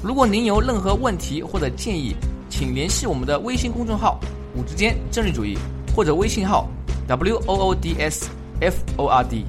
[0.00, 2.14] 如果您有任何问题或者建议，
[2.48, 4.20] 请联系我们的微信公众号
[4.54, 5.58] “五之间政治主义”
[5.92, 6.68] 或者微信号
[7.08, 8.30] “w o o d s
[8.60, 9.44] f o r d”。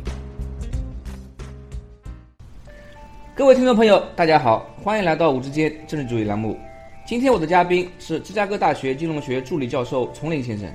[3.35, 6.57] 各位听众朋友，大家好，欢迎来到“五之间政治主义”栏目。
[7.05, 10.67] 今天我的嘉宾是芝加哥大学金融学助理教授丛林先生。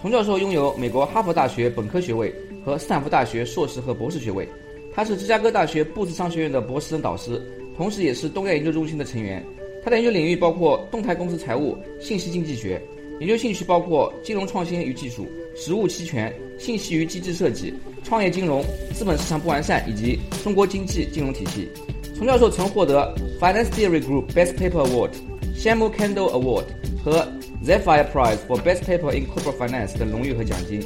[0.00, 4.48] 丛教授拥有美国哈佛大学本科学位和斯坦福大学硕士和博士学位，
[4.94, 7.42] 他是芝加哥大学布斯商学院的博士生导师，
[7.78, 9.42] 同时也是东亚研究中心的成员。
[9.84, 12.82] 他的研究领域包括动态公司财务、信息经济学，
[13.20, 21.68] 研究兴趣包括金融创新与技术、实物期权、信息与机制设计、创业金融、资本市场不完善以及中国经济金融体系。
[22.16, 25.10] 丛教授曾获得 Finance Theory Group Best Paper Award、
[25.56, 26.64] Shamu Kendall Award
[27.02, 27.26] 和
[27.64, 30.82] Zephyr Prize for Best Paper in Corporate Finance 等荣誉和奖金。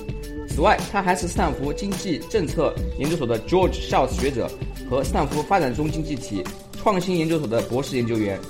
[0.47, 4.50] 此外，他还是斯坦福经济政策研究所的 George Shultz 学者
[4.88, 6.44] 和斯坦福发展中经济体
[6.83, 8.41] 创新研究所的博士研究员。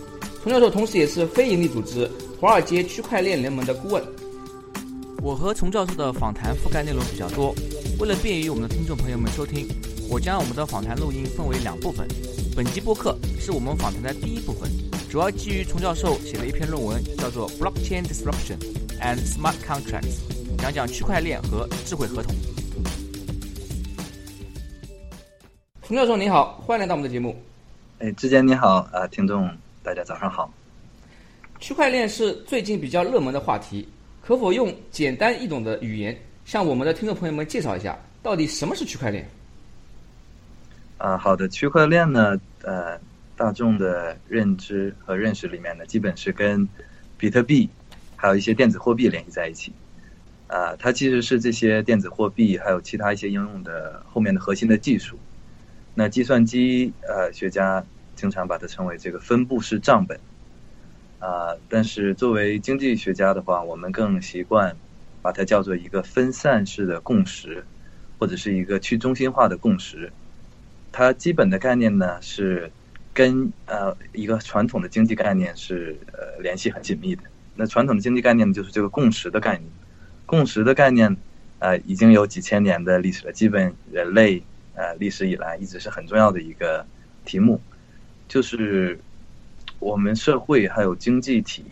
[0.43, 4.03] 丛教授同时也是非营利组织华尔街区块链联盟的顾问。
[5.23, 7.55] 我和丛教授的访谈覆盖内容比较多，
[8.01, 9.69] 为了便于我们的听众朋友们收听，
[10.09, 12.09] 我将我们的访谈录音分为两部分。
[12.57, 14.69] 本集播客是我们访谈的第一部分。
[15.11, 18.57] 主要基于丛教授写的一篇论文，叫做《Blockchain Disruption
[18.99, 20.19] and Smart Contracts》，
[20.59, 22.35] 讲讲区块链和智慧合同。
[25.87, 27.37] 丛教授你好，欢迎来到我们的节目。
[28.03, 29.49] 哎，志坚你好啊，听众
[29.81, 30.53] 大家早上好。
[31.61, 33.87] 区块链是最近比较热门的话题，
[34.21, 39.25] 可否用简单易懂的语言向我们的听众朋友们介绍一下，到底什么是区块链？
[40.99, 42.99] 啊，好的，区块链呢，呃。
[43.35, 46.69] 大众的认知和认识里面呢，基本是跟
[47.17, 47.69] 比特币
[48.15, 49.73] 还有一些电子货币联系在一起。
[50.47, 55.19] 啊，它其实是这些电子货币还有其他一些应用的后面的核心的技术。
[55.95, 57.85] 那计算机呃学家
[58.23, 60.21] 经常把它称为这个分布式账本。
[61.19, 64.77] 啊，但是作为经济学家的话，我们更习惯
[65.23, 67.65] 把它叫做一个分散式的共识，
[68.19, 70.13] 或者是一个去中心化的共识。
[70.93, 72.71] 它基本的概念呢是。
[73.15, 77.23] 跟呃一个传统的经济概念是呃联系很紧密的。
[77.55, 79.71] 那传统的经济概念，就是这个共识的概念。
[80.25, 81.15] 共识的概念
[81.59, 84.43] 呃已经有几千年的历史了，基本人类
[84.75, 86.87] 呃历史以来一直是很重要的一个
[87.27, 87.61] 题目，
[88.33, 88.99] 就是
[89.79, 91.67] 我们社会还有经济体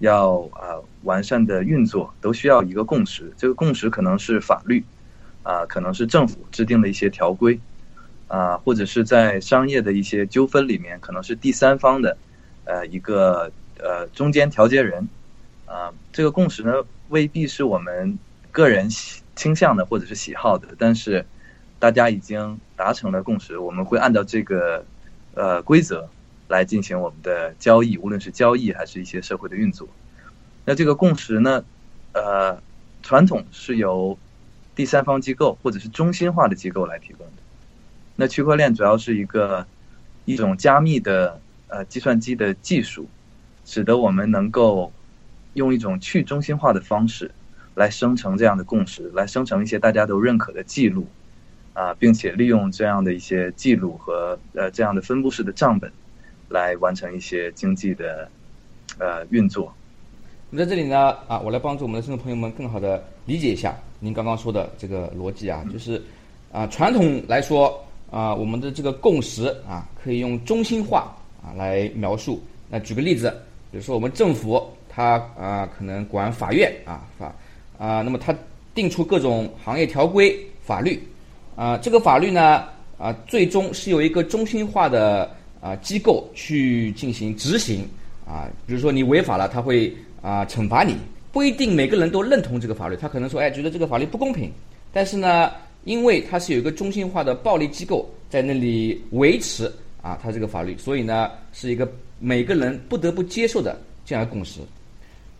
[0.00, 3.32] 要啊完善的运作都需要一个共识。
[3.38, 4.84] 这个共识可能是法律
[5.42, 7.58] 啊，可能是政府制定的一些条规。
[8.26, 12.16] 啊，或者是在商业的一些纠纷里面，可能是第三方的，
[12.64, 15.08] 呃，一个呃中间调节人，
[15.66, 16.72] 啊，这个共识呢
[17.10, 18.18] 未必是我们
[18.50, 18.88] 个人
[19.36, 21.24] 倾向的或者是喜好的，但是
[21.78, 24.84] 大家已经达成了共识，我们会按照这个
[25.34, 26.08] 呃规则
[26.48, 29.88] 来进行我们的交易，无论是交易还是一些社会的运作。
[30.64, 31.64] 那这个共识呢，
[32.12, 32.60] 呃，
[33.02, 34.18] 传统是由
[34.74, 37.32] 第三方机构或者是中心化的机构来提供的。
[38.16, 39.66] 那区块链主要是一个
[40.24, 43.08] 一种加密的呃计算机的技术，
[43.66, 44.92] 使得我们能够
[45.54, 47.30] 用一种去中心化的方式
[47.74, 51.08] 来生成这样的共识，来生成一些大家都认可的记录
[51.74, 55.92] 啊，并且利用这样的一些记录和呃这样的分布式的账本
[56.48, 58.26] 来完成一些经济的
[58.98, 59.70] 呃运作。
[60.48, 66.00] 那在这里呢啊，我来帮助我们的听众朋友们更好的理解一下您刚刚说的这个逻辑啊，就是
[66.50, 67.78] 啊传统来说。
[68.10, 72.40] 啊，我们的这个共识啊，可以用中心化啊来描述。
[72.70, 73.28] 那举个例子，
[73.72, 77.34] 比如说我们政府它啊可能管法院啊法
[77.76, 78.32] 啊，那么它
[78.72, 81.02] 定出各种行业条规法律
[81.56, 82.64] 啊，这个法律呢
[82.98, 85.30] 啊最终是由一个中心化的
[85.60, 87.88] 啊机构去进行执行
[88.26, 88.48] 啊。
[88.66, 90.96] 比如说你违法了，他会啊惩罚你，
[91.32, 94.50] 不一定每个人都认同这个法律，他可能说哎觉得这个法律不公平，
[94.92, 95.50] 但是呢。
[95.86, 99.70] 因为它是有一个中心化的暴力机构在那里维持
[100.00, 101.86] 啊，它这个法律，所以呢是一个
[102.18, 104.60] 每个人不得不接受的这样的共识。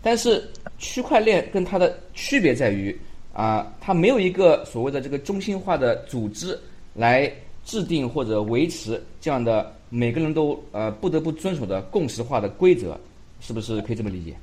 [0.03, 0.47] 但是
[0.77, 2.95] 区块链跟它的区别在于
[3.35, 6.59] 啊，它没有一个所谓的这个中心化的组织
[6.95, 7.31] 来
[7.65, 12.97] 制定或者维持这样的每个人都呃不得不遵守的共识化的规则，
[13.41, 14.37] 是不是可以这么理解？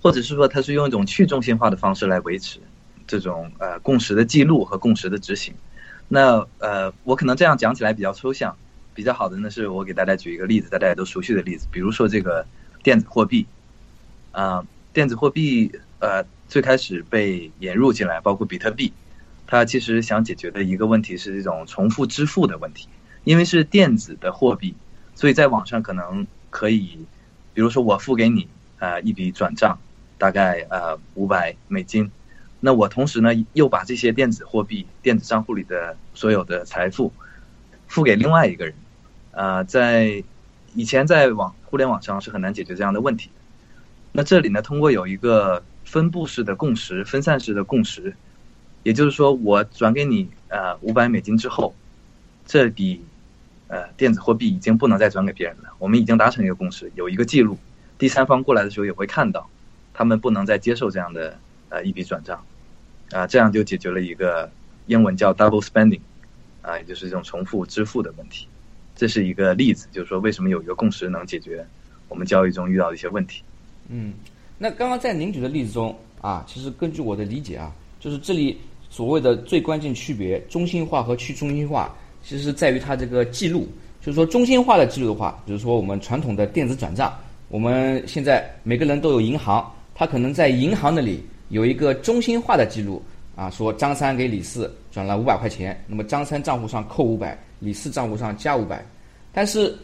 [0.00, 2.58] 或者是说，它是用一种去中心化的方式来维持
[3.06, 5.52] 这种呃共识的记录和共识的执行？
[6.08, 8.56] 那呃，我可能这样讲起来比较抽象，
[8.94, 12.46] 比较好的呢是我给大家举一个例子，大家也都熟悉的例子，比如说这个
[12.82, 13.44] 电子货币
[14.32, 18.92] 啊，电子货币呃最开始被引入进来，包括比特币。
[19.46, 22.86] 它其实想解决的一个问题是这种重复支付的问题，
[23.24, 24.74] 因为是电子的货币，
[25.14, 26.98] 所以在网上可能可以，
[27.54, 28.46] 比如说我付给你
[28.78, 29.78] 呃一笔转账，
[30.18, 32.10] 大概呃五百美金，
[32.60, 37.10] 那我同时呢又把这些电子货币、电子账户里的所有的财富
[37.86, 38.74] 付给另外一个人，
[39.32, 40.22] 啊，在
[40.74, 43.30] 以前在网互联网上是很难解决这样的问题，
[44.12, 48.14] 那这里呢通过有一个分布式的共识、分散式的共识。
[48.82, 51.74] 也就是说，我转给你呃五百美金之后，
[52.46, 53.02] 这笔
[53.68, 55.74] 呃电子货币已经不能再转给别人了。
[55.78, 57.58] 我们已经达成一个共识，有一个记录，
[57.98, 59.48] 第三方过来的时候也会看到，
[59.94, 61.38] 他们不能再接受这样的
[61.70, 62.44] 呃一笔转账，
[63.10, 64.50] 啊，这样就解决了一个
[64.86, 66.00] 英文叫 double spending，
[66.62, 68.46] 啊，也就是这种重复支付的问题。
[68.94, 71.66] 这是一个例子，就是说为什么有一个共识能解决
[72.08, 73.42] 我们交易中遇到的一些问题。
[73.88, 74.14] 嗯，
[74.58, 78.58] 那刚刚在您举的例子中啊，其实根据我的理解啊，就是这里。
[78.90, 81.94] 所谓的最关键区别，中心化和去中心化，
[82.24, 83.68] 其实在于它这个记录。
[84.00, 87.14] 就是说，中心化的记录的话，比如说我们传统的电子转账，
[87.50, 93.02] 我们现在每个人都有银行，他可能在银行那里有一个中心化的记录
[93.36, 98.82] 啊，说张三给李四转了五百块钱，那么张三账户上扣五百，李四账户上加五百。
[99.34, 99.76] 但是，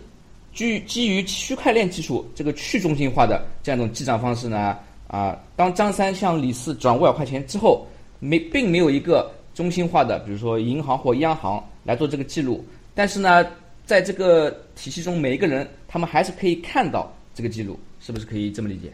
[0.54, 4.78] 基基于区块链技术这个去中心化的这样一种记账方式呢，
[5.08, 7.86] 啊，当张三向李四转五百块钱之后。
[8.20, 12.64] 没，并没有一个中心化的，比如说银行或央行来做这个记录。
[12.94, 13.44] 但是呢，
[13.84, 18.90] 在这个体系中，每一个人他们还是可以看到这个记录，是不是可以这么理解？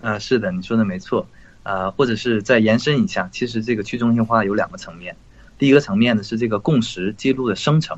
[0.00, 1.24] 啊，是的，你说的没错。
[1.62, 5.14] 啊，或者是再延伸一下，其实这个去中心化有两个层面。
[5.56, 7.96] 第一个层面呢是这个共识记录的生成，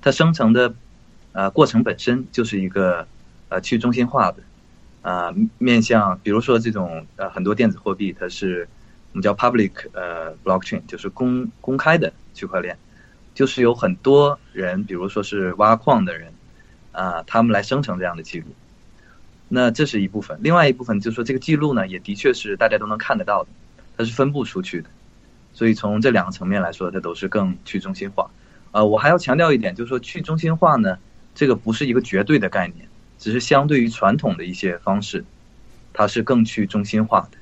[0.00, 0.72] 它生成的
[1.32, 3.06] 呃过程本身就是一个
[3.48, 4.42] 呃去中心化的
[5.02, 8.68] 啊面向，比如说这种呃很多电子货币，它是。
[9.12, 12.78] 我们叫 public 呃 blockchain，就是公公开的区块链，
[13.34, 16.32] 就是有很多人，比如说是挖矿的人，
[16.92, 18.46] 啊，他们来生成这样的记录。
[19.48, 23.48] 那这是一部分，另外一部分就是说这个记录呢，也的确是大家都能看得到的，
[23.96, 24.88] 它是分布出去的。
[25.54, 28.30] 所以从这两个层面来说，它都是更去中心化。
[28.70, 30.98] 呃，我还要强调一点，就是说去中心化呢，
[31.34, 32.86] 这个不是一个绝对的概念，
[33.18, 35.24] 只是相对于传统的一些方式，
[35.92, 37.38] 它是更去中心化的。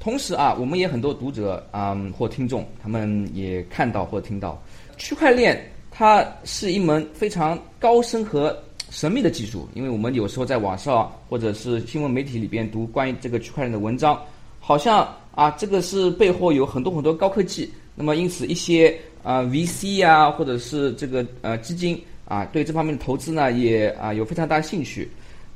[0.00, 4.62] 同时啊，我们也很多读者啊或听众，他们也看到或听到，
[4.96, 5.60] 区块链
[5.90, 8.56] 它是一门非常高深和
[8.90, 9.68] 神秘的技术。
[9.74, 14.22] 因为我们有时候在网上或者是新闻媒体里边读关于这个区块链的文章，
[14.60, 17.68] 好像啊这个是背后有很多很多高科技。
[17.96, 25.08] 那么因此一些啊 VC 啊或者是这个呃基金啊对这方面的投资呢也啊有非常大的兴趣。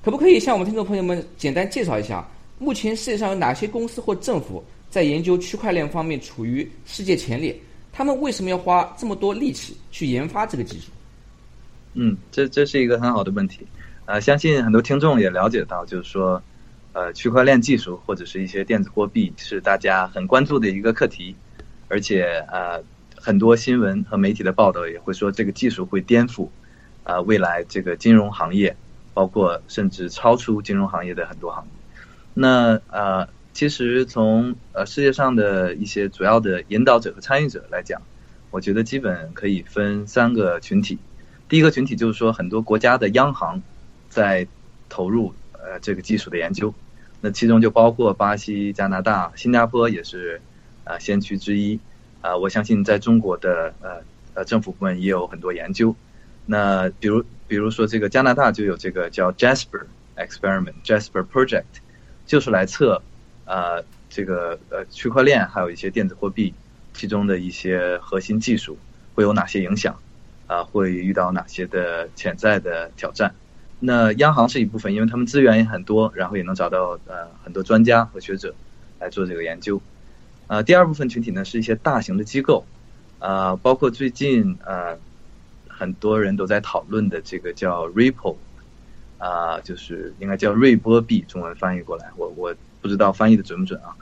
[0.02, 2.26] 可不可以向我们听众朋友们简单介绍一下？
[2.58, 7.56] 目前世界上有哪些公司或政府在研究区块链方面处于世界前列？
[7.92, 10.90] 他们为什么要花这么多力气去研发这个技术？
[11.94, 13.66] 嗯，这这是一个很好的问题。
[14.06, 16.42] 呃，相信很多听众也了解到，就是说，
[16.92, 21.34] 呃，区块链技术或者是一些电子货币是大家很关注的一个课题，
[21.88, 22.82] 而且呃，
[23.16, 26.48] 很多新闻和媒体的报道也会说这个技术会颠覆
[27.04, 28.76] 啊未来这个金融行业，
[29.14, 31.70] 包括甚至超出金融行业的很多行业。
[32.34, 38.00] 那呃，其实从呃世界上的一些主要的引导者和参与者来讲，
[38.50, 40.98] 我觉得基本可以分三个群体。
[41.48, 43.60] 第一个群体就是说，很多国家的央行
[44.08, 44.46] 在
[44.88, 46.72] 投入呃这个技术的研究，
[47.20, 50.40] 那其中就包括巴西、加拿大、新加坡也是
[50.84, 51.78] 啊先驱之一
[52.22, 52.36] 啊。
[52.36, 54.00] 我相信在中国的呃
[54.32, 55.94] 呃政府部门也有很多研究。
[56.46, 59.84] 那比如比如说这个加拿大就有这个叫 Jasper
[60.16, 61.64] Experiment Jasper Project。
[62.24, 63.02] 就是来测，
[63.46, 66.54] 呃，这个呃区块链还有一些电子货币，
[66.94, 68.78] 其中的一些核心技术
[69.14, 69.98] 会有哪些影响，
[70.46, 73.34] 啊，会遇到哪些的潜在的挑战？
[73.80, 78.54] 那央行是一部分，因为他们资源也很多，然后也能找到呃很多专家和学者
[79.00, 79.82] 来做这个研究。
[80.46, 82.64] 啊，第二部分群体呢是一些大型的机构，
[83.18, 84.96] 啊，包括最近呃
[85.82, 88.36] 很多人都在讨论的这个叫 Ripple。
[89.18, 93.94] 啊，就是应该叫瑞波币，中文翻译过来，我我不知道翻译的准不准啊。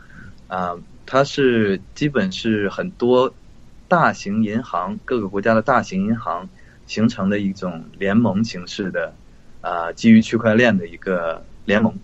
[0.48, 3.34] 啊，它是基本是很多
[3.86, 6.48] 大型银行，各个国家的大型银行
[6.86, 9.14] 形成的一种联盟形式的
[9.60, 11.94] 啊，基于区块链的一个联盟。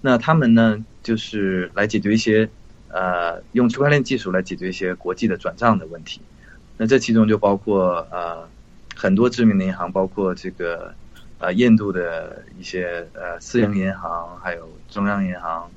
[0.00, 2.48] 那他们呢，就是来解决一些
[2.88, 6.22] 呃，用区块链技术来解决一些国际的转账的问题。
[6.78, 8.48] 那这其中就包括呃
[9.04, 10.94] 很多知名的银行，包括这个
[11.38, 15.70] 呃印度的一些呃私营银行，还有中央银行。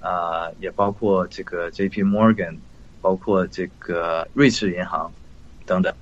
[0.00, 2.04] 啊，也包括这个 J.P.
[2.04, 2.58] Morgan，
[3.00, 5.10] 包括这个瑞士银行
[5.66, 5.92] 等等。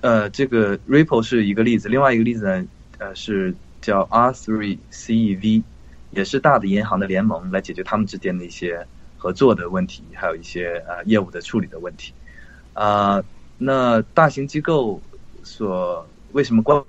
[0.00, 2.64] 呃，这个 Ripple 是一个例子，另外一个例子呢，
[2.98, 5.62] 呃，是叫 R3CEV，
[6.10, 8.86] 也是大的银行的联盟来解决他们之间的一些
[9.16, 12.12] 合作的问题，还有一些呃业务的处理的问题。
[12.74, 13.24] 啊，
[13.58, 15.00] 那大型机构
[15.46, 16.82] 所为什么关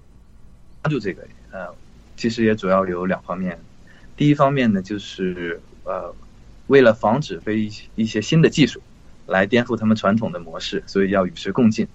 [0.82, 1.26] 关注这个？
[1.52, 1.74] 呃，
[2.18, 3.60] 其实也主要有两方面。
[4.18, 6.14] 第一方面呢，就是呃。
[6.68, 8.82] 为了防止被一些新的技术
[9.26, 11.88] 来颠覆他们传统的模式，所以要与时共进，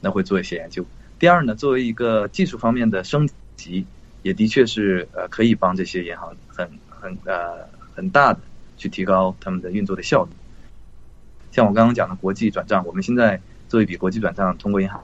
[0.00, 0.86] 那会做一些研究。
[1.18, 3.84] 第二呢，作为一个技术方面的升级，
[4.22, 8.38] 也的确是呃可以帮这些银行很很呃很大的
[8.76, 10.30] 去提高他们的运作的效率。
[11.50, 15.02] 像我刚刚讲的国际转账，我们现在做一笔国际转账，通过银行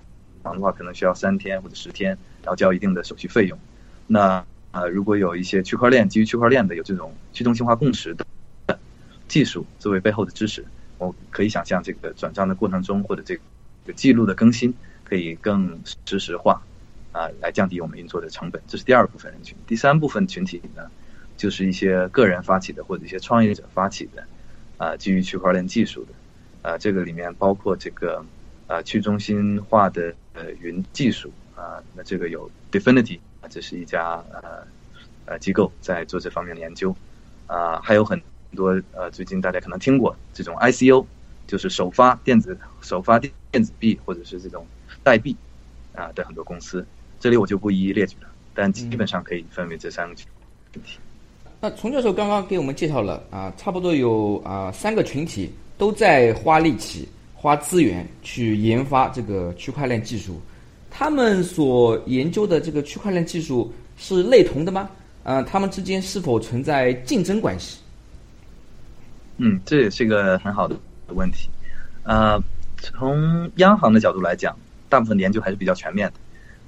[0.54, 2.10] 的话，可能需要三天或者十天，
[2.42, 3.58] 然后交一定的手续费用。
[4.06, 8.24] 那呃，如果有一些区块链基于区块链的有这种去中心化共识的。
[9.28, 10.64] 技术作为背后的支持，
[10.98, 13.36] 我可以想象这个转账的过程中或者这
[13.84, 14.72] 个记录的更新
[15.02, 16.62] 可以更实时化
[17.10, 18.62] 啊，来降低我们运作的成本。
[18.68, 19.56] 这是第二部分人群。
[19.66, 20.88] 第三部分群体呢，
[21.36, 24.24] 就是一些个人发起的或者一些创业者发起的
[24.78, 28.24] 啊，基于区块链技术的啊，这个里面包括这个
[28.68, 34.64] 啊去中心化的呃云技术啊，那这个有 Definity 啊，这是一家呃
[35.24, 36.94] 呃机构在做这方面的研究
[37.48, 38.22] 啊，还有很。
[38.48, 41.04] 很多呃，最近大家可能听过这种 ICO，
[41.46, 44.64] 就是首发电子首发电电子币或者是这种
[45.02, 45.36] 代币
[45.94, 46.86] 啊的很多公司，
[47.20, 50.26] 这里我就不一一列举了，但基本上可以分为这三个群
[50.82, 50.98] 体。
[51.60, 57.06] 那丛教授刚刚给我们介绍了啊，差不多有啊三个群体都在花力气、
[57.46, 60.42] 花资源去研发这个区块链技术，
[60.90, 64.90] 他们所研究的这个区块链技术是类同的吗？
[65.22, 67.78] 啊，他们之间是否存在竞争关系？
[69.36, 70.74] 嗯，这也是一个很好的
[71.10, 71.48] 问题。
[72.02, 72.36] 呃，
[72.78, 76.14] 从央行的角度来讲，大部分研究还是比较全面的。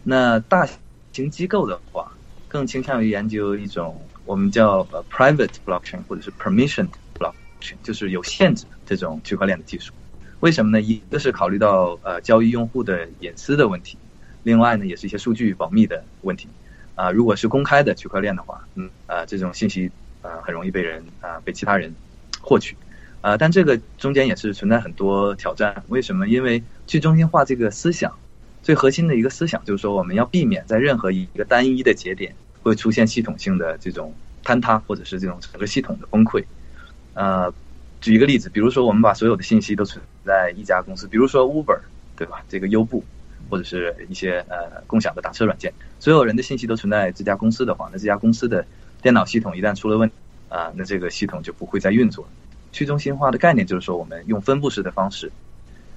[0.04, 0.64] 那大
[1.12, 2.12] 型机构的话，
[2.47, 6.87] 更倾向于研究一种我们叫呃 private blockchain 或者是 permission
[7.18, 9.92] blockchain，就是有限制的这种区块链的技术。
[10.40, 10.80] 为什么呢？
[10.80, 13.99] 一个是考虑到呃交易用户的隐私的问题，
[14.42, 16.49] 另外呢也是一些数据保密的问题。
[16.95, 19.90] 啊，如果是公开的区块链的话，嗯，啊这种信息
[20.23, 21.95] 啊很容易被人啊被其他人。
[22.40, 22.76] 获取，
[23.21, 25.83] 啊，但这个中间也是存在很多挑战。
[25.88, 26.28] 为什么？
[26.28, 28.16] 因为去中心化这个思想，
[28.62, 34.14] 最核心的一个思想就是说，我们要避免在任何一个单一的节点会出现系统性的这种
[34.45, 36.45] 坍塌，或者是这种整个系统的崩溃。
[37.14, 37.52] 呃，
[38.00, 41.81] 举一个例子，比如说我们把所有的信息都存在一家公司，比如说 Uber，
[42.17, 42.43] 对吧？
[42.49, 43.05] 这个优步，
[43.50, 48.64] 或者是一些呃共享的打车软件，所有人的信息都存在这家公司的话，那这家公司的
[49.02, 50.14] 电脑系统一旦出了问题。
[50.49, 52.26] 啊，那这个系统就不会再运作。
[52.73, 55.31] 去中心化的概念就是说，我们用分布式的方式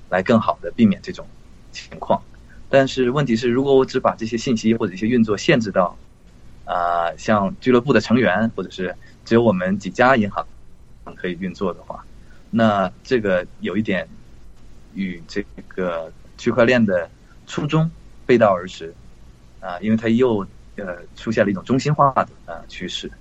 [0.10, 1.26] 来更好的避免这种
[1.72, 2.22] 情况。
[2.70, 5.98] 但是问题是，如果我只把这些信息或者一些运作限制到
[6.66, 8.94] 啊，像俱乐部的成员，或者是
[9.24, 10.46] 只有我们几家银行
[11.16, 12.06] 可以运作的话，
[12.50, 14.08] 那这个有一点
[14.94, 17.10] 与这个区块链的
[17.48, 17.90] 初衷
[18.26, 18.94] 背道而驰
[19.60, 23.12] 啊，因为它又呃出现了一种中心化的啊趋势。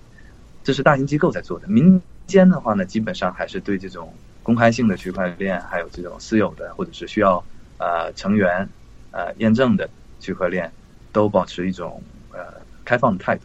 [0.62, 7.42] 这是大型机构在做的，民间的话呢，基本上还是对这种公开性的区块链，还有这种私有的或者是需要
[7.78, 8.68] 呃成员
[9.10, 9.88] 呃验证的
[10.20, 10.70] 区块链，
[11.12, 13.42] 都保持一种呃开放的态度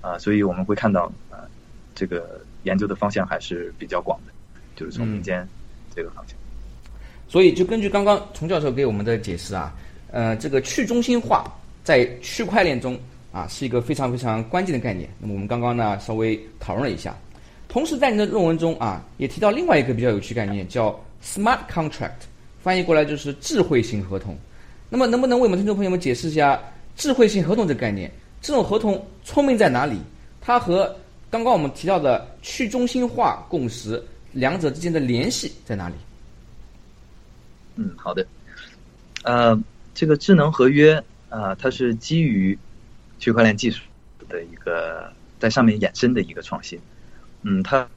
[0.00, 1.10] 啊，所以我们会看到
[2.00, 4.32] 这个研究的方向还是比较广的，
[4.74, 5.46] 就是从民间
[5.94, 6.34] 这个方向。
[7.28, 9.74] 所以就根据刚刚丛教授给我们的解释啊，
[10.10, 11.44] 呃，这个去中心化
[11.84, 12.98] 在区块链中。
[13.32, 15.08] 啊，是一个非常非常关键的概念。
[15.20, 17.14] 那么我们刚刚呢稍微讨论了一下，
[17.68, 20.90] 同时在你的论文中啊也提到另外一个比较有趣概念，叫
[21.22, 22.26] smart contract，
[22.60, 24.36] 翻译过来就是智慧型合同。
[24.88, 26.60] 那么能不能为我们听众朋友们解释一下
[26.96, 28.10] 智慧型合同这个概念？
[28.42, 29.96] 这种合同聪明在哪里？
[30.40, 30.92] 它和
[31.30, 35.94] 刚刚我们提到的去中心化共识两者之间的联系在哪里？
[37.76, 38.26] 嗯，好的。
[39.22, 39.58] 呃，
[39.94, 42.58] 这个智能合约啊，它是基于
[43.20, 43.82] 区块链技术
[44.28, 46.78] 的一个在上面衍生的一个创新，
[47.42, 47.88] 嗯，它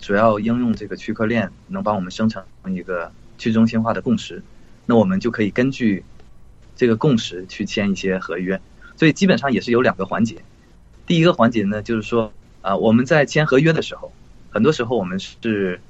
[0.00, 4.42] 主要应用这个区块链，能帮我们生成一个去中心化的共识。
[4.84, 6.02] 那我们就可以根据
[6.74, 8.60] 这个共识去签一些合约，
[8.96, 10.36] 所以基本上也是有两个环节。
[11.06, 14.12] 第一个环节呢，就是说啊，我们在签合约的时候，
[14.50, 15.80] 很多时候我们是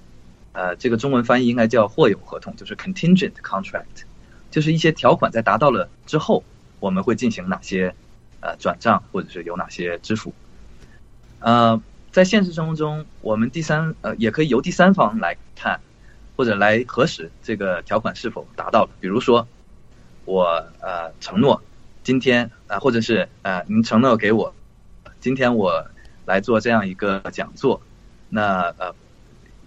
[0.53, 4.05] 呃，这个中文翻译应该叫或有合同，就是 contingent contract，
[4.51, 6.43] 就是一些条款在达到了之后，
[6.81, 7.95] 我们会进行哪些
[8.41, 10.33] 呃转账，或者是有哪些支付。
[11.41, 15.81] 呃，在现实生活中，我们第三呃也可以由第三方来看，
[16.37, 18.91] 或者来核实这个条款是否达到了。
[19.01, 19.47] 比如说，
[20.25, 20.45] 我
[20.81, 21.63] 呃承诺
[22.03, 24.53] 今天啊，或者是呃您承诺给我。
[25.21, 25.87] 今天我
[26.29, 27.81] 来做这样一个讲座，
[28.29, 28.95] 那呃，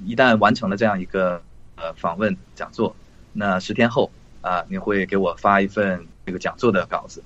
[0.05, 1.41] 一旦完成了这样一个
[1.75, 2.95] 呃访问讲座，
[3.33, 7.23] 那十天后啊，你会给我发一份这个讲座的稿子。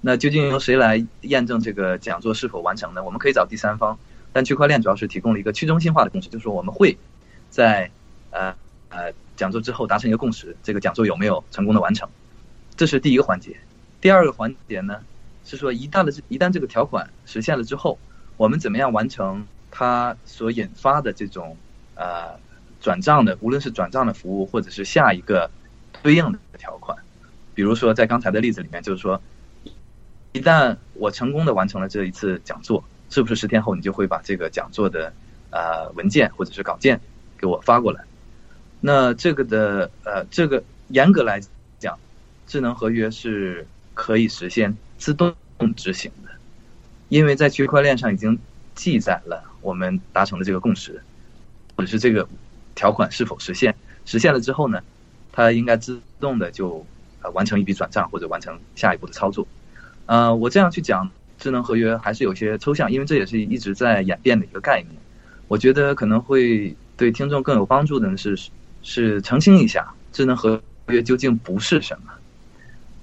[0.00, 3.04] 那究竟由谁来验证这个讲座是否完成呢？
[3.04, 3.98] 我们可以找第三方，
[4.32, 6.96] 但区块链主要是提供了一个去中心化的共识，就是说我们会
[7.50, 7.90] 在
[8.30, 8.54] 呃
[8.88, 12.08] 呃讲座之后达成一个共识，这个讲座有没有成功的完成？
[12.76, 13.54] 这是第一个环节。
[14.00, 15.00] 第二个环节呢？
[15.44, 17.98] 是说，一旦的一旦这个条款实现了之后，
[18.36, 21.56] 我们怎么样完成它所引发的这种
[21.94, 22.38] 呃
[22.80, 25.50] 转账的，无论是转账的服务，或者是下一个
[26.02, 26.98] 对应的条款。
[27.54, 29.22] 比如说，在刚才的例子里面，就是说，
[30.32, 35.12] 一旦我成功的完成了这一次讲座，是不是十天后你就会把这个讲座的
[35.50, 37.00] 呃文件或者是稿件
[37.38, 38.04] 给我发过来？
[38.80, 41.40] 那这个的呃这个严格来
[41.78, 41.98] 讲，
[42.46, 44.76] 智能合约是可以实现。
[44.96, 45.34] 自动
[45.76, 46.10] 执行，
[47.08, 48.38] 因为在区块链上已经
[48.74, 51.00] 记载了我们达成的这个共识，
[51.76, 52.28] 或者是这个
[52.74, 53.74] 条款是否实现。
[54.04, 54.82] 实现了之后呢，
[55.32, 56.84] 它应该自动的就
[57.22, 59.46] 呃完成一笔转账或者完成下一步的操作。
[60.06, 64.94] 呃，我这样去讲智能合约还是有些抽象，因为这也是一直在演变的一个概念。
[65.48, 68.38] 我觉得可能会对听众更有帮助的是
[68.82, 72.12] 是澄清一下智能合约究竟不是什么。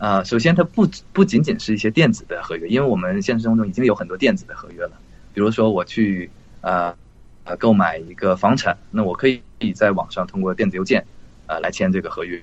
[0.02, 4.94] 啊，首先它不不仅仅是一些电子的合约，因为我们现实生活中已经有很多电子的合约了。
[5.32, 6.28] 比如说我去
[6.62, 6.92] 呃
[7.44, 9.44] 呃购买一个房产，那我可以
[9.76, 11.06] 在网上通过电子邮件
[11.46, 12.42] 啊来签这个合约。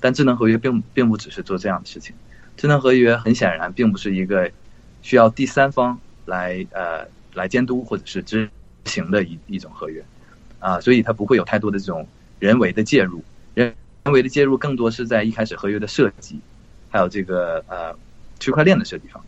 [0.00, 2.14] 但智能合约并并不只是做这样的事情，
[2.58, 4.50] 智能合约很显然并不是一个
[5.00, 8.50] 需要第三方来呃来监督或者是执
[8.84, 10.04] 行的一一种合约
[10.58, 12.06] 啊，所以它不会有太多的这种
[12.38, 13.24] 人为的介入，
[13.54, 13.74] 人
[14.04, 16.38] 为的介入更多是在一开始合约的设计。
[16.88, 17.94] 还有这个呃，
[18.38, 19.24] 区块链的设计方，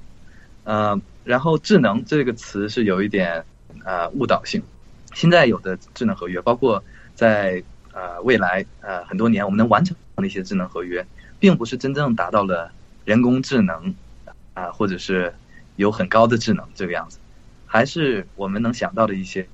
[0.65, 3.45] 呃，然后智能这个词是有一点
[3.85, 4.63] 呃误导性。
[5.15, 6.83] 现在有的智能合约，包括
[7.15, 11.05] 在呃未来呃很多年我们能完成的一些智能合约，
[11.39, 12.71] 并不是真正达到了
[13.05, 13.95] 人工智能
[14.55, 15.35] 啊，或者是
[15.77, 17.19] 有很高的智能这个样子，
[17.67, 19.47] 还是我们能想到的一些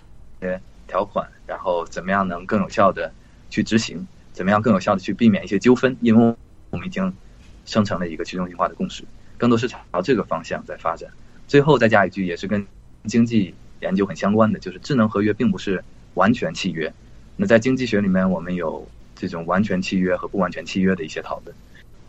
[0.87, 3.13] 条款，然后怎么样能更有效的
[3.51, 6.37] 去执行，怎么样更有效的去避免一些纠纷，因为
[6.71, 7.13] 我们已经。
[7.65, 9.05] 生成了一个去中心化的共识，
[9.39, 11.11] 更多是朝这个方向在发展。
[11.47, 12.67] 最后再加一句，也是跟
[13.05, 15.83] 经济研究很相关的，就是智能合约并不是
[16.15, 16.93] 完全契约。
[17.37, 21.55] 那在经济学里面，我们有这种完全契约和不完全契约的一些讨论。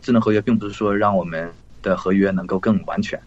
[0.00, 3.20] 智能合约并不是说让我们的合约能够更完全，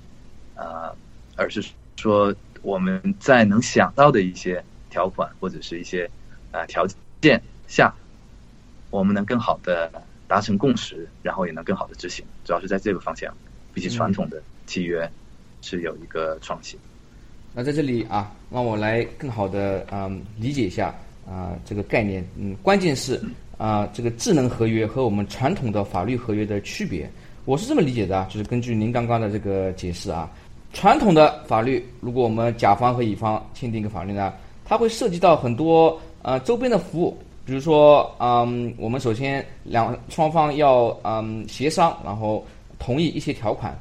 [0.56, 0.96] 呃，
[1.36, 1.64] 而是
[1.98, 6.10] 说我们在能想到的一些条款或者是一些
[6.52, 6.88] 呃条
[7.22, 7.94] 件下，
[8.90, 9.92] 我们能更好的。
[10.30, 13.34] 达成共识，然后也能更好的执行，主要是在这个方向，
[13.74, 15.10] 比起传统的契约
[15.64, 16.80] 是有一个创新。
[17.56, 20.94] 那在这里啊，让我来更好的嗯理解一下
[21.28, 22.24] 啊这个概念。
[22.38, 23.20] 嗯，关键是
[23.58, 27.10] 啊这个智能合约和我们传统的法律合约的区别，
[27.46, 30.30] 我是这么理解的啊，就是根据您刚刚的这个解释啊，
[30.74, 34.32] 传统的法律，如果我们甲方和乙方签订一个法律呢，
[34.64, 37.18] 它会涉及到很多呃周边的服务。
[37.50, 42.46] 比如说，嗯，我们首先两双方要嗯协商，然后
[42.78, 43.76] 同意一些条款，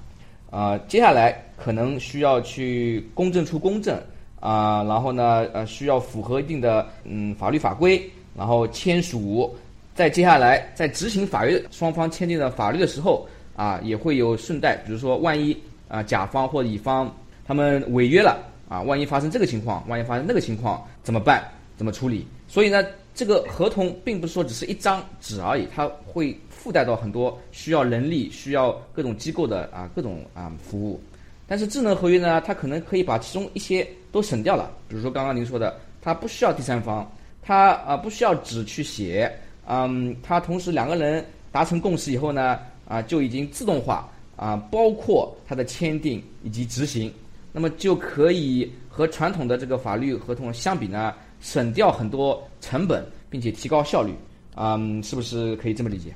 [0.50, 4.00] 啊，接下来可能需要去公证处公证，
[4.40, 8.02] 啊，然后呢，呃，需要符合一定的嗯法律法规，
[8.35, 9.54] 然后签署，
[9.94, 15.54] 再接下来在执行法律双方签订的法律的时候，啊，也会有顺带，比如说万一
[15.88, 17.14] 啊甲方或乙方
[17.46, 21.46] 他们违约了，啊，万一发生这个情况，万一发生那个情况怎么办？
[21.76, 22.26] 怎么处理？
[22.48, 22.83] 所以呢？
[23.18, 31.00] 这个合同并不是说只是一张纸而已，它会附带到很多需要人力、需要各种机构的啊各种啊服务。
[31.44, 34.70] 但是智能合约呢，它可能可以把其中一些都省掉了。
[34.87, 37.11] 比如说刚刚您说的，它不需要第三方，
[37.42, 39.28] 它啊不需要纸去写，
[39.66, 47.12] 嗯，它同时两个人达成共识以后呢，啊就已经自动化啊，包括它的签订以及执行，
[47.50, 51.12] 那么就可以和传统的这个法律合同相比呢。
[51.40, 54.12] 省掉很多成本，并且提高效率，
[54.57, 56.14] 嗯，是不是可以这么理解？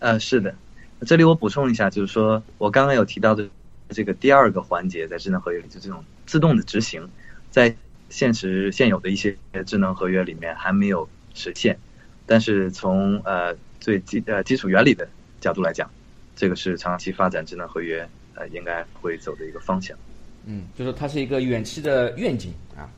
[0.00, 0.54] 呃，是的，
[1.06, 3.48] 这里我补充一下，就是说我刚刚有提到的
[3.90, 7.08] 这个第二个环节，在智能合约里，就这种自动的执行，
[7.50, 7.74] 在
[8.08, 11.78] 现实现有的一些智能合约里面还没有实现，
[12.26, 15.08] 但是从呃最基呃基础原理的
[15.40, 15.88] 角度来讲，
[16.34, 19.96] 这个是长期发展智能合约呃应该会走的一个方向。
[20.44, 22.90] 嗯，就是它是一个远期的愿景啊。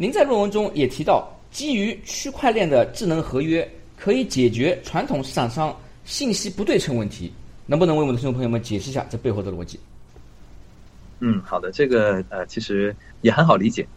[0.00, 7.32] 您在论文中也提到，基于区块链的智能合约可以解决传统市场上信息不对称问题，
[7.66, 9.80] 能不能为我们的听众朋友们解释一下这背后的逻辑？
[11.18, 13.88] 嗯，好的，这个呃其实也很好理解。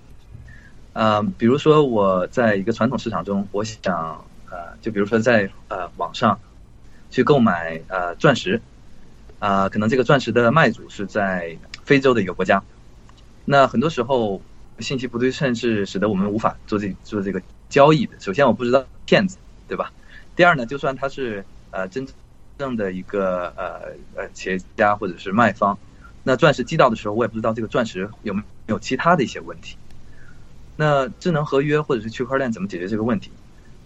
[0.94, 6.40] 啊，比如说我在一个传统市场中，我想呃，就比如说在呃网上
[7.12, 8.60] 去购买呃钻石，
[9.38, 12.64] 啊，可能这个钻石的卖主是在非洲的一个国家，
[13.46, 14.42] 那很多时候
[14.80, 18.14] 信息不对称是使得我们无法做这做这个交易的。
[18.20, 19.92] 首先我不知道骗子，对吧？
[20.36, 22.08] 第二呢，就算他是呃真
[22.58, 25.78] 正的一个呃呃企业家或者是卖方，
[26.24, 29.76] 那钻石寄到的时候，我也不知道这个钻石有没有其他的一些问题。
[30.78, 33.30] 那智能合约或者是区块链怎么解决这个问题？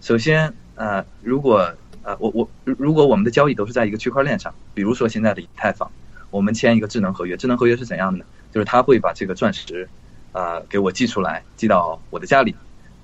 [0.01, 5.91] 首先，呃，如果呃我我如果我们的交易都是在一个区块链上，比如说现在的以太坊，
[6.29, 8.25] 我们签一个智能合约，智能合约是怎样的呢？
[8.53, 9.89] 就是它会把这个钻石
[10.35, 12.53] 呃给我寄出来，寄到我的家里，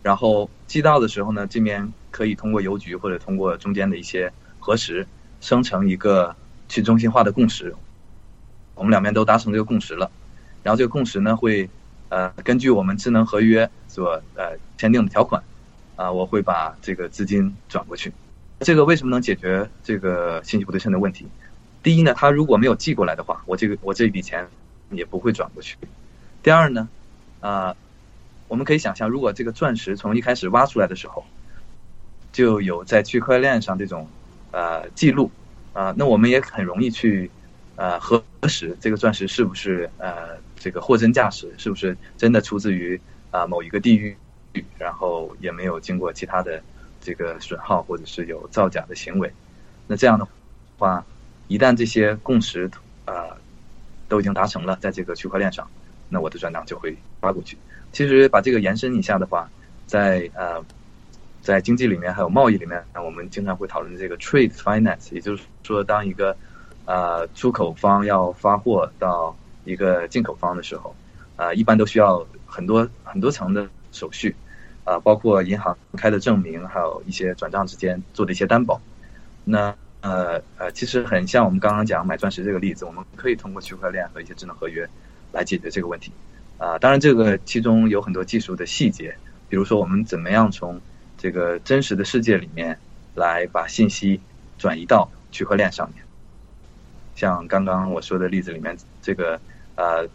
[0.04, 5.08] 然后寄到的时候呢，这边可以通过邮局或者通过中间的一些核实，
[5.40, 6.36] 生成一个
[6.68, 7.74] 去中心化的共识。
[8.76, 10.12] 我们两边都达成这个共识了，
[10.62, 11.70] 然后这个共识呢会。
[12.12, 15.42] 呃，根据我们智能合约所呃签订的条款，
[15.96, 18.12] 啊，我会把这个资金转过去。
[18.60, 21.26] 这个为什么能解决这个信息不对称的问题？
[21.82, 24.46] 第一呢，他如果没有寄过来的话，我这个我这笔钱
[24.90, 25.78] 也不会转过去。
[26.44, 26.90] 第二呢，
[27.42, 27.76] 啊，
[28.48, 31.26] 我们可以想象，如果这个钻石从一开始挖出来的时候
[32.32, 34.08] 就有在区块链上这种
[34.52, 35.30] 呃记录
[35.74, 37.30] 啊，那我们也很容易去
[37.76, 40.40] 呃核实这个钻石是不是呃。
[40.64, 43.02] 这个货真价实是不是真的出自于
[43.32, 44.16] 啊某一个地域，
[44.78, 46.62] 然后也没有经过其他的
[47.02, 49.34] 这个损耗或者是有造假的行为？
[49.88, 50.28] 那这样的
[50.78, 51.04] 话，
[51.48, 52.70] 一旦这些共识
[53.06, 53.36] 啊
[54.08, 55.68] 都已经达成了，在这个区块链上，
[56.12, 57.58] 那我的转账就会发过去。
[57.92, 59.50] 其实把这个延伸一下的话，
[59.88, 60.64] 在呃
[61.42, 66.38] 在经济里面还有贸易里面，我们经常会讨论这个 trade finance，也就是说，当一个
[66.86, 70.96] 呃出口方要发货到一个进口方的时候，
[71.36, 74.36] 啊，一般都需要很多很多层的手续，
[74.84, 78.80] 啊，包括银行开的证明，还有一些转账之间做的一些担保。
[79.44, 84.88] 那呃呃，其实很像我们刚刚讲买钻石这个例子，我们可以通过区块链和一些智能合约
[85.32, 86.12] 来解决这个问题。
[86.58, 89.16] 啊，当然这个其中有很多技术的细节，
[89.50, 90.80] 比如说我们怎么样从
[91.18, 92.78] 这个真实的世界里面
[93.16, 94.20] 来把信息
[94.58, 96.04] 转移到区块链上面。
[97.16, 99.40] 像刚刚我说的例子里面，这个。
[99.74, 100.08] 呃，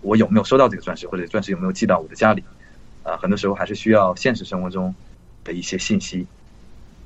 [0.00, 2.42] 我有没有收到这个钻石，或者钻石有没有寄到我的家里？
[3.02, 4.94] 啊，很多时候还是需要现实生活中
[5.44, 6.26] 的一些信息。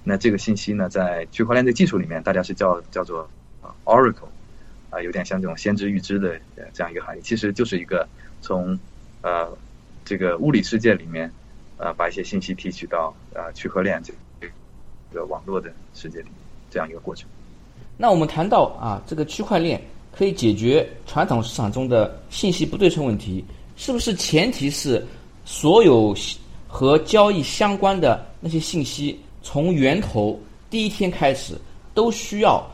[0.04, 3.28] 那这个信息呢，在区块链的技术里面，大家是叫叫做
[3.84, 4.28] Oracle，
[4.94, 6.38] 啊，有点像这种先知预知的
[6.72, 7.20] 这样一个行业。
[7.20, 8.08] 其实就是一个
[8.40, 8.78] 从
[9.22, 9.48] 呃
[10.04, 11.30] 这个物理世界里面
[11.76, 14.12] 呃把一些信息提取到呃区块链这
[15.12, 16.28] 个网络的世界里
[16.70, 17.28] 这样一个过程。
[17.96, 19.80] 那我们谈到啊，这个区块链。
[20.16, 25.04] 可以解决传统市场中的信息不对称问题，是不是前提是
[25.44, 26.14] 所有
[26.68, 31.58] 和交易相关的那些信息从源头第一天开始
[31.94, 32.64] 都需要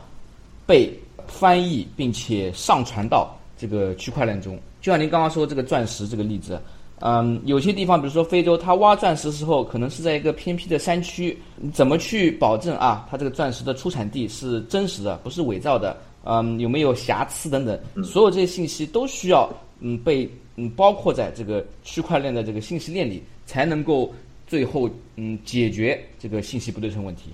[0.67, 0.95] 被
[1.31, 4.59] 翻译并且上传到这个区块链中？
[4.81, 6.59] 就像您刚刚说这个钻石这个例子，
[6.99, 11.37] 嗯，有些地方比如说非洲，它挖钻石时候可能是在一个偏僻的山区，
[11.73, 15.95] 怎么去保证啊，它这个钻石的出产地是真实的，不是伪造的？
[16.23, 24.13] 嗯，有没有瑕疵等等，所有这些信息都需要嗯被嗯包括在这个区块链的这个信息链里，才能够
[24.45, 27.31] 最后嗯解决这个信息不对称问题。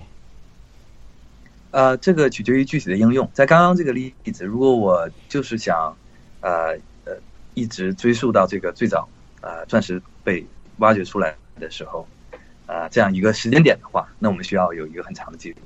[1.70, 3.30] 呃，这个取决于具体的应用。
[3.34, 5.96] 在刚刚这个例子，如果我就是想
[6.40, 7.12] 呃呃
[7.54, 9.08] 一直追溯到这个最早
[9.40, 10.46] 呃钻石被
[10.78, 12.06] 挖掘出来的时候
[12.66, 15.56] 啊这样一个时间点的话，那我们需要有一个很长的记录，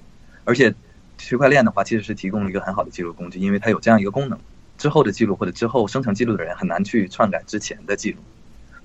[0.45, 0.75] 而且。
[1.19, 4.37] 区块链的话，其实是提供了一个很好的记录工具，因为它有这样一个功能，
[4.77, 8.19] 之后的记录或者之后生成记录的人很难去篡改之前的记录，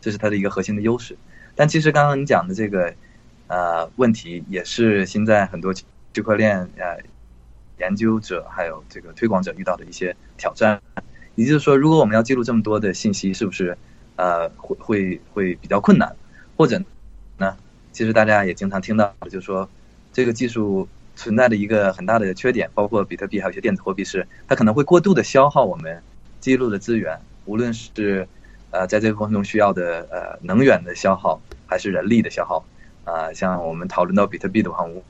[0.02, 1.18] 这是它的一个核心的优势。
[1.56, 2.94] 但其实刚刚你讲的这个
[3.48, 5.74] 呃问题，也是现在很多
[6.14, 6.98] 区块链呃
[7.80, 10.82] 研究者还有这个推广者遇到的一些挑战。
[11.36, 13.78] 也就是说，如果我们要记录这么多的信息，是不是
[14.16, 16.16] 呃会会会比较困难？
[16.56, 16.82] 或者
[17.38, 17.56] 呢，
[17.92, 19.70] 其实大家也经常听到，就是说
[20.12, 20.88] 这个技术。
[21.20, 26.00] 存在的一个很大的缺点，包括比特币还有一些电子货币，是它可能会过度的消耗我们
[26.40, 28.28] 记录的资源，无论是
[28.70, 32.64] 呃在这个过程中需要的呃能源的消耗，还是人力的消耗。
[33.04, 35.04] 啊，像我们讨论到比特币的话，我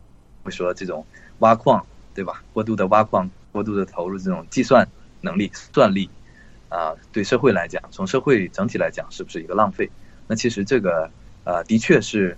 [0.47, 1.05] 会说这种
[1.39, 2.41] 挖矿，对吧？
[2.53, 4.87] 过度的挖矿，过度的投入这种计算
[5.19, 6.09] 能力、算力，
[6.69, 9.89] 啊，对社会来讲，从社会整体来讲，是不是一个浪费？
[10.25, 11.11] 那其实这个
[11.43, 12.37] 呃，的确是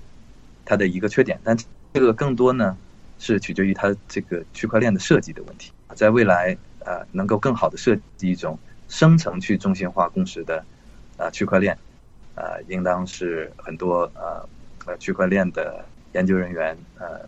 [0.65, 1.55] 它的一个缺点，但
[1.93, 2.75] 这个更多呢
[3.19, 5.71] 是取决于它这个区块链的设计的问题。
[5.95, 10.65] 在未来，呃，能够更好的设计一种生成去中心化共识的
[11.17, 11.77] 啊区块链，
[12.33, 14.49] 呃，应当是很多呃。
[14.85, 17.19] 呃，区块链的研究人员呃，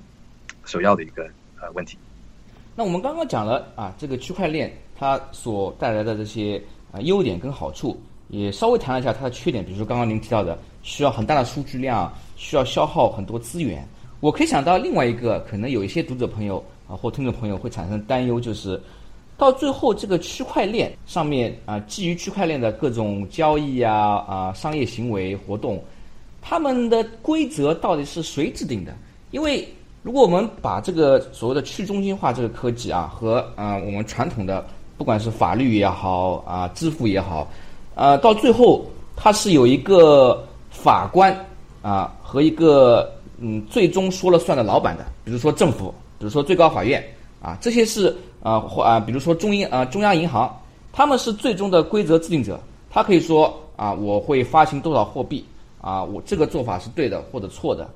[0.71, 1.23] 首要的一个
[1.59, 1.97] 呃问题。
[2.77, 6.61] 那我们刚刚讲了啊，这个区块链它所带来的这些
[6.93, 13.85] 啊优点跟好处，也稍微谈了一下它的缺点，比如说刚刚您提到的需要很大的数据量，需要消耗很多资源。
[14.21, 18.81] 我可以想到另外一个可能有一些读者朋友啊或听众朋友会产生担忧，就是
[19.37, 25.83] 到最后这个区块链上面啊，基于区块链的各种交易啊啊商业行为活动。
[26.41, 28.95] 他们的规则到底是谁制定的？
[29.31, 29.67] 因为
[30.03, 34.65] 如果我们把这个所谓的去中心化这个科技啊，和啊我们传统的
[34.97, 37.47] 不管是法律也好啊支付也好，
[37.93, 38.83] 啊到最后
[39.15, 41.35] 它是有一个法官
[41.83, 47.03] 啊和一个嗯最终说了算的老板的，比如说政府，比如说最高法院
[47.39, 50.51] 啊这些是啊或啊比如说中银啊中央银行，
[50.91, 52.59] 他们是最终的规则制定者，
[52.89, 55.45] 他可以说啊我会发行多少货币。
[55.83, 57.89] 啊，我这个做法是对的或者错的，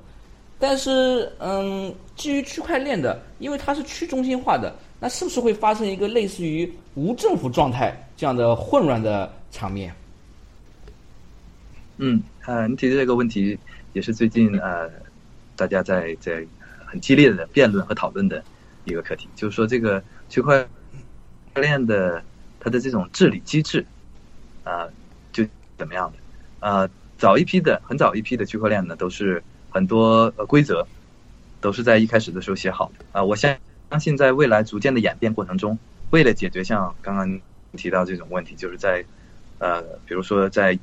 [0.58, 9.94] 但是，嗯，基于区块链的，因为它是去中心化的，那是不是会发生一个类似于无政府状态这样的混乱的场面？
[11.98, 13.58] 嗯，啊，你提的这个问题
[13.92, 14.90] 也是最近呃，
[15.56, 16.42] 大家在在
[16.86, 18.42] 很激烈的辩论和讨论的
[18.84, 20.66] 一个课题，就是说这个区块
[21.54, 22.22] 链的
[22.60, 23.84] 它的这种治理机制
[24.64, 24.88] 啊，
[25.32, 25.44] 就
[25.76, 26.88] 怎么样的啊？
[27.18, 29.42] 早一批的，很早一批的区块链呢，都是
[29.76, 30.86] 很多呃规则，
[31.60, 33.22] 都是在一开始的时候写好的啊。
[33.22, 33.54] 我相
[33.90, 37.38] 相信，在未来逐渐的演变过程中，为了解决像刚刚
[37.76, 39.04] 提到这种问题，就是在
[39.58, 40.78] 呃，比如说在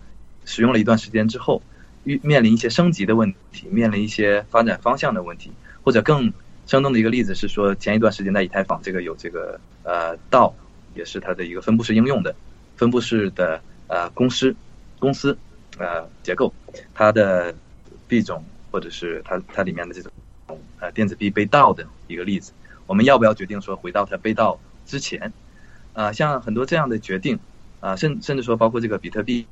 [0.46, 1.64] 使用了一段时间之后，
[2.04, 5.52] 遇面临一些升级的问题，面临一些发展方向的问题，
[5.84, 6.32] 或者更
[6.68, 10.54] 生动的一个例子是说，前一段时间在以太坊这个有这个呃道，
[10.94, 12.36] 也是它的一个分布式应用的
[12.78, 14.56] 分布式的呃公司
[15.00, 15.36] 公司。
[15.80, 16.54] 呃，结构，
[16.94, 17.52] 它的
[18.08, 20.12] 币种或者是它它里面的这种
[20.80, 22.52] 呃电子币被盗的一个例子，
[22.88, 25.32] 我们要不要决定说回到它被盗之前？
[25.94, 27.38] 啊，像很多这样的决定，
[27.80, 29.46] 啊，甚甚至说包括这个比特币，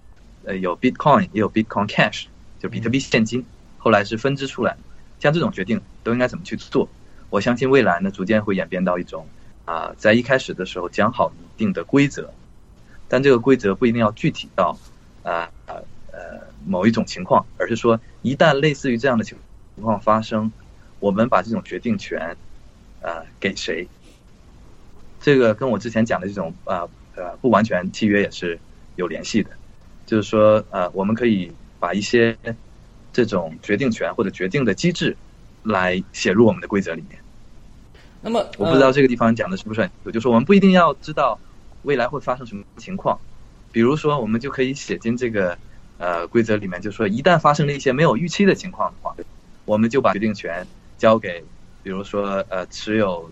[0.44, 2.26] 呃，有 Bitcoin 也有 Bitcoin Cash，
[2.60, 3.46] 就比特币现金，
[3.78, 4.76] 后来是分支出来，
[5.20, 6.90] 像这种决定都应该怎么去做？
[7.30, 9.28] 我相信未来呢，逐渐会演变到一种
[9.66, 12.34] 啊，在一开始的时候讲好一定的规则，
[13.08, 14.76] 但这个规则不一定要具体到
[15.22, 15.52] 啊。
[16.72, 19.38] 某一种情况，而是说，一旦类似于这样的情
[19.76, 20.50] 情况发生，
[21.02, 22.38] 我们把这种决定权，
[23.02, 23.86] 呃，给谁？
[25.20, 28.58] 这个跟我之前讲的这种啊呃不完全契约也是
[28.96, 29.50] 有联系的，
[30.06, 32.38] 就是说，呃，我们可以把一些
[33.12, 35.18] 这种决定权或者决定的机制
[35.64, 37.20] 来写入我们的规则里面。
[38.22, 41.38] 那么，我不知道这个地方讲的是不是很清楚，就是我们不一定要知道
[41.84, 43.20] 未来会发生什么情况，
[43.74, 45.58] 比如说，我们就可以写进这个。
[46.02, 49.16] 呃，规则里面就说，一旦发生了一些没有预期的情况的话，
[49.66, 50.66] 我们就把决定权
[50.98, 51.40] 交给，
[51.84, 53.30] 比如说呃，持有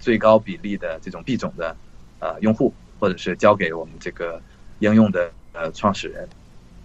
[0.00, 1.76] 最高比例的这种币种的
[2.20, 4.40] 呃用户，或者是交给我们这个
[4.78, 6.26] 应用的呃创始人，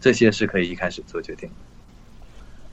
[0.02, 1.50] 这些是可以一开始做决定。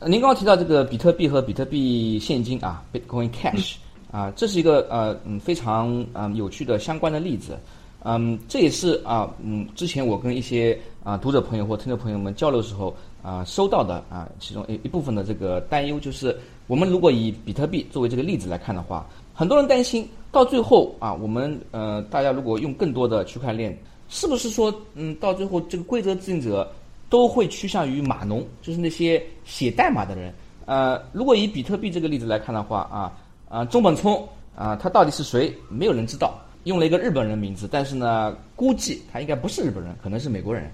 [0.01, 3.77] 您刚刚提到这个比特币和比特币现金啊，Bitcoin Cash
[4.11, 7.57] 啊，这是一个呃嗯非常嗯有趣的相关的例子。
[8.09, 16.39] 嗯，这也是啊，嗯，之前我跟一些啊读者朋友或听众朋友们交流的时候啊收到的啊，其中一一部分的这个担忧就是，
[16.69, 23.77] 我们如果以比特币作为这个例子来看的话，很多人担心到最后啊，我们呃大家如果用更多的区块链，
[24.09, 26.71] 是不是说嗯到最后这个规则制定者
[27.11, 30.33] 都会趋向于码农，就是那些写代码的人？
[30.67, 33.13] 呃，如果以比特币这个例子来看的话啊
[33.49, 35.53] 啊中本聪啊他到底是谁？
[35.69, 36.39] 没有人知道。
[36.67, 40.69] 用了一个日本人名字，但是呢，估计他应该不是日本人，可能是美国人。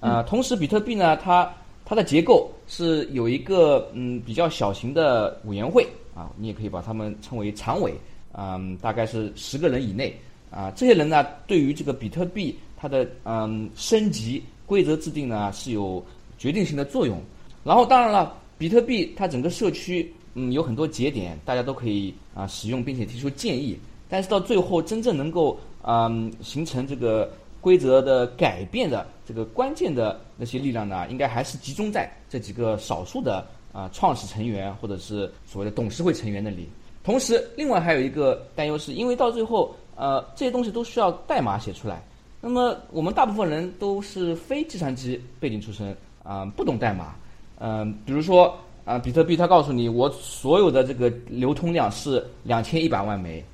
[0.00, 1.48] 呃，同时比特币呢，它
[1.84, 7.94] 它的结构是有一个嗯比较小型的委员会啊，你也可以把他们称为常委，
[8.32, 10.18] 嗯，大概是十个人以内
[10.50, 10.68] 啊。
[10.74, 16.04] 这些人呢，对于这个比特币它的嗯升级规则制定呢是有
[16.38, 17.22] 决定性的作用。
[17.62, 23.78] 然后当然了，比特币它整个社区嗯有很多节点，大家都可以啊使用，并且提出建议。
[24.08, 36.68] 但是到最后真正能够嗯形成这个规则的改变的这个关键的那些力量呢，应该还是集中在这几个少数的啊创始成员或者是所谓的董事会成员那里。
[37.02, 42.02] 同时，另外还有一个担忧是，因为到最后呃这些东西都需要代码写出来。
[42.40, 47.14] 那么我们大部分人都是非计算机背景出身啊，不懂代码。
[47.58, 53.44] 嗯，比如说啊，比特币它告诉你我所有的这个流通量是两千一百万枚。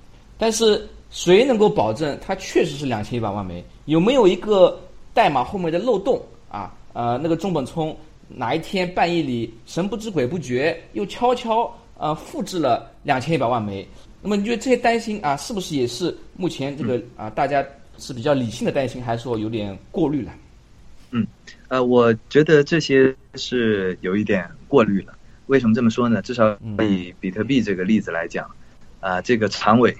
[0.43, 3.65] 但是谁能够保证它确实是两千一百万枚？
[3.85, 4.77] 有没有一个
[5.15, 6.75] 代码后面的漏洞啊？
[6.95, 13.87] 呃，那个中本聪哪一天半夜里神不知鬼不觉又悄悄呃复制了两千一百万枚？
[14.21, 17.65] 那么你觉得这些担心啊，是不是也是目前这个啊大家
[17.99, 20.33] 是比较理性的担心，还是说有点过滤了？
[21.13, 21.25] 嗯，
[21.69, 25.15] 呃，我觉得这些是有一点过滤了。
[25.47, 26.21] 为什么这么说呢？
[26.21, 28.45] 至少以比特币这个例子来讲，
[28.99, 29.97] 啊，这个长尾。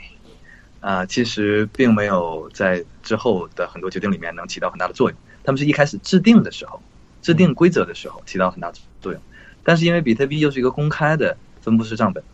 [0.83, 5.19] 啊，其实并没有在之后的很多决定里面能起到很大的作用。
[5.45, 6.83] 他们是一开始制定的时候，
[7.23, 9.23] 制定规则的时候起到很大作用。
[9.63, 12.25] 但是因为比特币又是一个公开的分布式账本，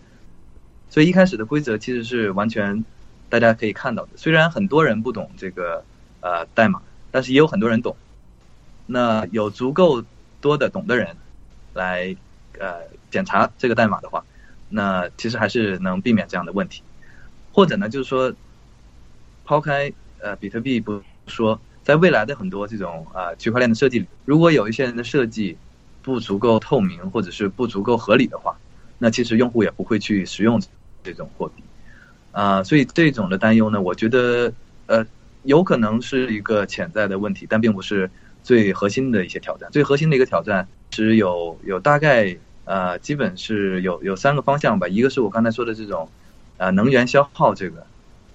[0.89, 2.85] 所以一开始的规则其实是完全
[3.29, 4.13] 大家可以看到的。
[4.17, 5.85] 虽然很多人不懂这个
[6.21, 6.81] 呃代码，
[7.11, 7.95] 但是也有很多人懂。
[8.87, 10.03] 那有足够
[10.41, 11.15] 多的懂的人
[11.75, 12.17] 来
[12.59, 12.81] 呃
[13.11, 14.25] 检查这个代码的话，
[14.71, 16.83] 那其实还是能避免这样的问题。
[17.59, 18.33] 或者呢，就是说，
[19.45, 25.57] 抛开呃比特币不说，在未来的很多这种啊区块链的设计里，如果有一些人的设计
[26.01, 28.57] 不足够透明，或者是不足够合理的话，
[28.97, 30.63] 那其实用户也不会去使用
[31.03, 31.65] 这种货币
[32.31, 32.63] 啊。
[32.63, 34.53] 所以这种的担忧呢，我觉得
[34.87, 35.05] 呃
[35.43, 38.09] 有可能是一个潜在的问题，但并不是
[38.45, 39.69] 最核心的一些挑战。
[39.73, 46.09] 最核心的一个挑战是有有大概呃基本是有有三个方向吧，一个是我刚才说的这种。
[46.59, 47.87] 啊，能源消耗这个，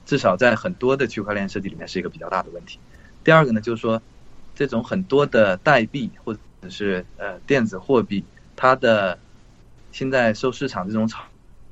[0.06, 2.80] 至少在很多的区块链设计里面是一个比较大的问题。
[3.24, 4.02] 第二个呢，就是说，
[4.56, 8.24] 这种很多的代币或者是呃电子货币，
[8.56, 9.20] 它的
[9.92, 11.26] 现在受市场这种炒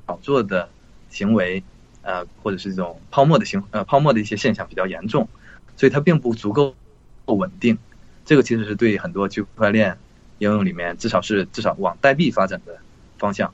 [0.05, 0.67] 炒作的
[1.09, 1.63] 行为，
[2.01, 5.29] 呃，或者是这种泡沫的行呃泡沫的一些现象比较严重，
[5.77, 6.75] 所以它并不足够
[7.25, 7.77] 稳定。
[8.25, 9.97] 这个其实是对很多区块链
[10.39, 12.79] 应用里面，至少是至少往代币发展的
[13.17, 13.53] 方向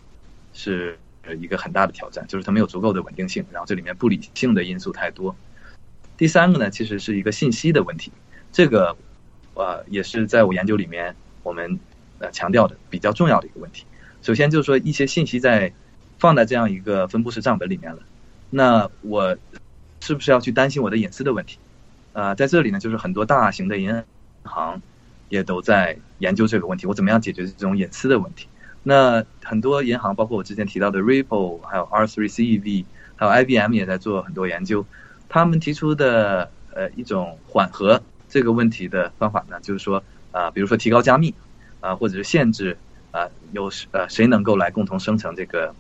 [0.53, 0.97] 是。
[1.35, 5.35] 一个很大的挑战就是它没有足够的稳定性，然后这里面不理性的因素太多。
[6.17, 8.11] 第三个呢，其实是一个信息的问题，
[8.51, 8.95] 这个
[9.53, 11.79] 呃也是在我研究里面我们
[12.19, 13.85] 呃强调的比较重要的一个问题。
[14.21, 15.71] 首先就是说一些信息在
[16.17, 17.99] 放在这样一个分布式账本里面了，
[18.49, 19.37] 那我
[19.99, 21.59] 是不是要去担心我的隐私的问题？
[22.13, 24.03] 啊，在这里呢，就是很多大型的银
[24.43, 24.81] 行
[25.29, 28.47] 也都在研究这个问题，我怎么样解决这种隐私的问题？
[28.87, 32.85] 那很多银行，包括我之前提到的 Ripple，还有 R3CEV，
[33.17, 34.85] 还有 IBM 也在做很多研究。
[35.27, 41.33] 他们提出的呃一种缓和这个问题的方法呢，就是说啊，比如说提高加密
[41.81, 42.77] 啊，或者是限制
[43.11, 45.75] 啊，有呃谁能够来共同生成这个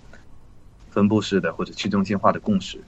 [0.91, 2.81] 分布式的或者去中心化的共识。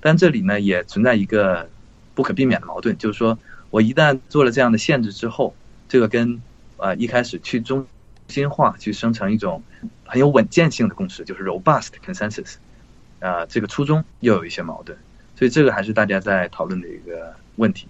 [0.00, 1.70] 但这里呢也存在一个
[2.16, 3.38] 不可避免的矛盾，就是说
[3.70, 5.54] 我一旦做了这样的限制之后，
[5.88, 6.42] 这个跟
[6.78, 7.86] 啊一开始去中
[8.30, 9.62] 心化去生成一种
[10.04, 12.54] 很有稳健性的共识，就是 robust consensus，
[13.18, 14.96] 啊，这个初衷又有一些矛盾，
[15.36, 17.88] 所以这个还是大家在讨论的一个问题。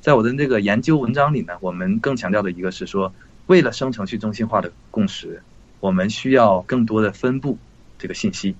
[0.00, 3.14] 在我的那个研究文章里呢，我们更强调的一个是说，
[3.46, 5.42] 为了生成去中心化的共识，
[5.78, 7.56] 我们需要更多的分布
[7.98, 8.56] 这个信息，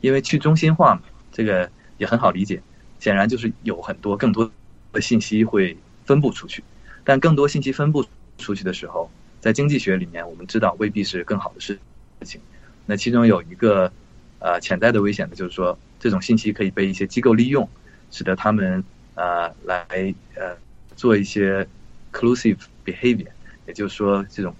[0.00, 1.68] 因为去中心化嘛，这个
[1.98, 2.62] 也很好理解，
[3.00, 4.50] 显然就是有很多更多
[4.92, 6.62] 的信息会分布出去，
[7.02, 8.06] 但更多信息分布
[8.38, 9.10] 出去的时候。
[9.46, 11.78] 在经济学里面，我们知道未必是更好的事
[12.22, 12.40] 情。
[12.84, 13.92] 那其中有一个
[14.40, 17.68] 呃潜在的危险呢，就是说这种信息可以被一些机构利用，
[18.10, 18.82] 使得他们
[19.14, 19.86] 呃来
[20.34, 20.56] 呃
[20.96, 21.64] 做一些
[22.12, 23.28] collusive behavior，
[23.68, 24.52] 也就是说这种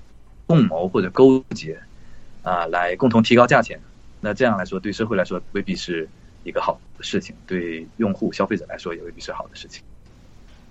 [0.46, 1.76] 共谋或者勾结
[2.42, 3.80] 啊，来共同提高价钱。
[4.20, 6.08] 那这样来说，对社会来说未必是
[6.44, 9.82] 一个好的事情，对用户消费者来说也未必是好的事情。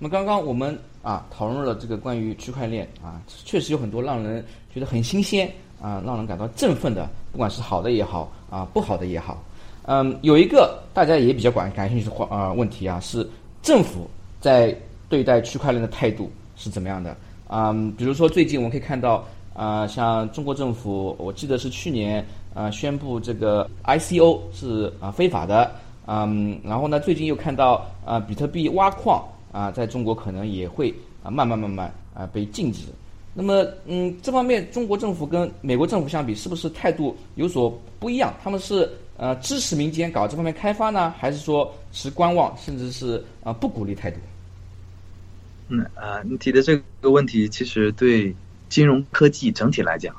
[0.10, 4.44] 刚刚我们啊讨论了这个关于区块链啊，确实有很多让人
[4.74, 5.50] 觉得很新鲜
[5.82, 9.44] 啊，让人感到振奋的，不管是好的也好啊，不好的也好，
[9.84, 13.28] 嗯，有一个大家也比较感感兴趣的话啊问题啊，是
[13.62, 14.10] 政府
[14.42, 14.76] 在
[15.08, 17.16] 对待区块链的态度是怎么样的？
[17.50, 25.72] 嗯，比如说最近我们可以看到啊，像中国政府，我记得是去年啊宣布这个 ICO 是啊非法的，
[26.08, 29.24] 嗯，然后呢最近又看到啊比特币挖矿。
[29.56, 30.94] 啊，在中国可能也会
[31.24, 32.82] 啊慢慢慢慢啊被禁止，
[33.34, 38.34] 那么，嗯，这方面中国政府跟美国政府相比，是不是态度有所不一样？
[38.44, 44.18] 他们是呃支持民间搞这方面开发呢，还是说持观望，甚至是啊不鼓励态度？
[45.70, 48.36] 嗯啊，你提的这个问题，其实对
[48.68, 50.14] 金融科技整体来讲，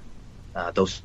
[0.55, 1.03] 啊都是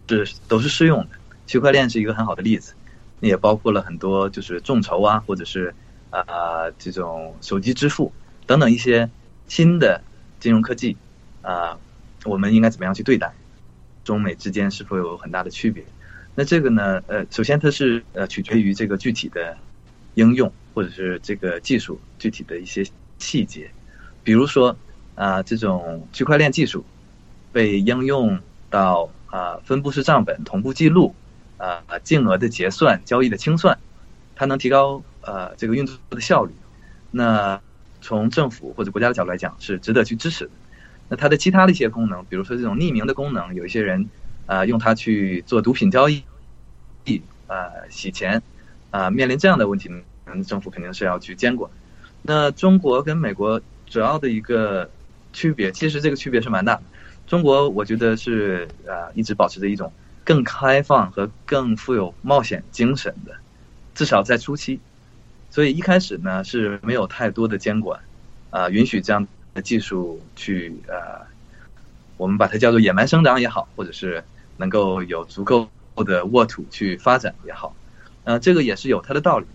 [0.48, 1.10] 都是适用的。
[1.48, 2.74] 区块链是一个很好的例子，
[3.20, 5.76] 也包括了很多就是众筹啊，或者是
[6.12, 8.10] 啊这种手机支付
[8.52, 9.10] 等等一些
[9.48, 10.02] 新的
[10.42, 10.98] 金融科技
[11.42, 11.80] 啊。
[12.26, 13.34] 我们应该怎么样去对待？
[14.04, 15.84] 中美之间是否有很大的区别？
[16.36, 17.02] 那这个呢？
[17.08, 19.58] 呃，首先它是呃取决于这个具体的
[20.16, 22.86] 应用，或者是这个技术具体的一些
[23.20, 23.72] 细节。
[24.24, 24.76] 比如说
[25.16, 26.84] 啊，这种区块链技术
[27.54, 28.38] 被应用
[28.70, 31.16] 到啊分布式账本同步记录
[31.58, 33.80] 啊净额的结算、交易的清算，
[34.36, 36.52] 它能提高呃这个运作的效率。
[37.10, 37.62] 那
[38.02, 40.52] 从政府或者国家的角度来讲，是值得去支持的。
[41.08, 44.10] 那它的其他的一些功能，比如说这种匿名的功能，有一些人
[44.46, 46.24] 啊用它去做毒品交易、
[47.48, 48.42] 啊洗钱
[48.92, 51.70] 啊，面临这样的问题呢，政府肯定是要去监管。
[52.22, 54.90] 那中国跟美国主要的一个
[55.34, 56.80] 区别，其实这个区别是蛮大。
[57.28, 59.92] 中国我觉得是啊一直保持着一种
[60.24, 63.34] 更开放和更富有冒险精神的，
[63.96, 64.80] 至少在初期。
[65.52, 68.00] 所以一开始呢是没有太多的监管
[68.50, 69.28] 啊，允许这样。
[69.54, 71.28] 的技术去呃，
[72.16, 74.24] 我们把它叫做野蛮生长也好，或者是
[74.56, 77.76] 能够有足够的沃土去发展也好，
[78.24, 79.52] 呃，这个也是有它的道理的。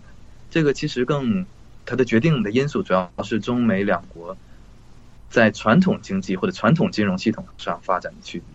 [0.51, 1.47] 这个其实更
[1.83, 4.37] 它的决定的因素主要是中美两国
[5.31, 8.45] 在传统经济或者传统金融系统上发展的区别。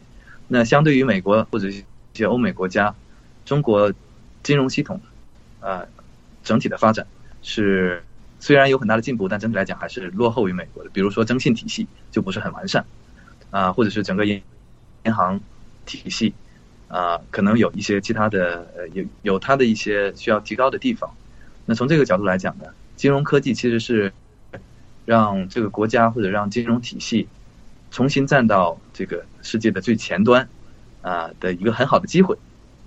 [0.46, 1.84] 那相对于美国或者一
[2.14, 2.94] 些欧美国家，
[3.44, 3.92] 中国
[4.44, 5.00] 金融系统
[5.58, 5.86] 啊
[6.44, 7.04] 整体的发展
[7.42, 8.02] 是。
[8.44, 10.90] 虽然有很大的进步，但整体来讲还是落后于美国的。
[10.92, 12.84] 比如说征信体系就不是很完善，
[13.52, 14.42] 啊，或者是整个银
[15.04, 15.40] 银行
[15.86, 16.34] 体系
[16.88, 21.08] 啊，可能有一些其他的呃有有它的一些需要提高的地方。
[21.66, 22.64] 那从这个角度来讲呢，
[22.96, 24.12] 金融科技其实是
[25.04, 27.28] 让这个国家或者让金融体系
[27.92, 30.48] 重新站到这个世界的最前端
[31.00, 32.36] 啊的一个很好的机会。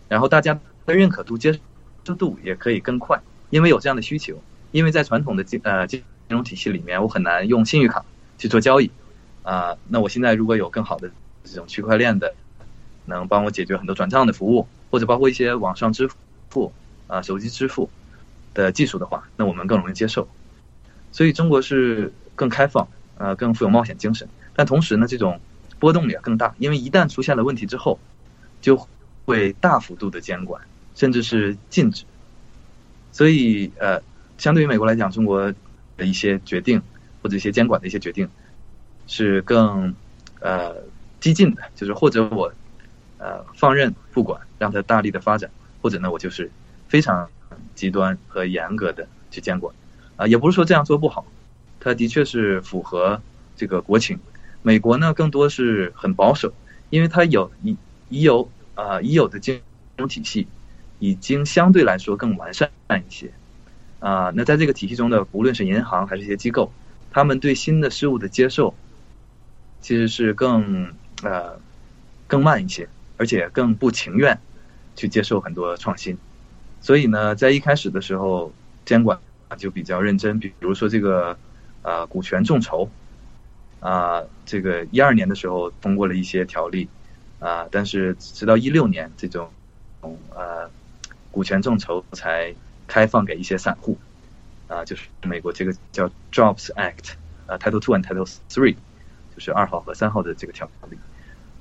[0.10, 1.58] 然后大家的认可度、接
[2.04, 3.22] 受度也可以更快，
[3.56, 4.42] 因为有这样的需求。
[4.72, 8.04] 因为在传统的金呃金融体系里面，我很难用信誉卡
[8.38, 8.92] 去做交易，
[9.42, 11.10] 啊，那我现在如果有更好的
[11.46, 12.34] 这种区块链的，
[13.06, 16.10] 能帮我解决很多转账的服务，或者包括一些网上支
[16.50, 16.74] 付
[17.08, 17.90] 啊手机支付
[18.54, 20.28] 的技术的话，那我们更容易接受。
[21.14, 22.86] 所以中国是更开放，
[23.18, 24.28] 呃，更富有冒险精神，
[24.58, 25.40] 但同时呢，这种
[25.80, 27.98] 波动也更大，因为一旦出现了问题之后，
[28.60, 28.86] 就
[29.24, 30.62] 会大幅度的监管，
[30.96, 32.04] 甚至是禁止。
[33.16, 34.04] 所以呃。
[34.38, 35.54] 相对于美国来讲，中国
[35.96, 36.82] 的一些决定
[37.22, 38.28] 或者一些监管的一些决定
[39.08, 39.96] 是更
[40.42, 40.76] 呃
[41.22, 42.52] 激进的，就是或者我
[43.18, 45.50] 呃放任不管，让它大力的发展，
[45.82, 46.52] 或者呢我就是
[46.90, 47.30] 非常
[47.76, 49.74] 极端和严格的去监管
[50.18, 51.26] 啊，也不是说这样做不好，
[51.80, 53.22] 它的确是符合
[53.56, 54.20] 这个国情。
[54.64, 56.52] 美国呢更多是很保守，
[56.90, 57.78] 因为它有已
[58.10, 59.62] 已有啊已有的金
[59.96, 60.46] 融体系
[61.00, 63.32] 已经相对来说更完善一些。
[64.00, 66.72] 啊，那在这个体系中的，无论是银行还是一些机构，
[67.12, 68.76] 他们对新的事物的接受，
[69.82, 70.94] 其实是更
[71.24, 71.60] 呃
[72.28, 72.88] 更慢一些，
[73.18, 74.40] 而且更不情愿
[74.96, 76.18] 去接受很多创新。
[76.82, 78.54] 所以呢，在一开始的时候，
[78.86, 79.18] 监管
[79.58, 81.36] 就比较认真，比如说这个
[81.82, 82.88] 呃股权众筹
[83.80, 86.88] 啊，这个一二年的时候通过了一些条例
[87.40, 89.50] 啊，但是直到一六年，这种
[90.36, 90.70] 呃
[91.36, 92.56] 股权众筹才。
[92.88, 93.98] 开放给一些散户，
[94.68, 97.14] 啊，就是美国这个叫 Jobs Act，
[97.48, 98.76] 啊，Title Two and Title Three，
[99.34, 100.98] 就是二号和三号的这个条例。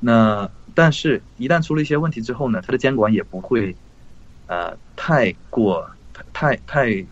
[0.01, 3.75] 那但是，一旦出了一些问题之后呢，它的监管也不会，
[4.49, 5.91] 呃，太过
[6.35, 7.07] 太太